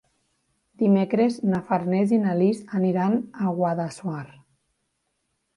[0.83, 4.27] Dimecres na Farners i na Lis aniran a Guadassuar.